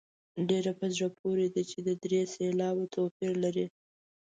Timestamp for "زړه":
0.93-1.07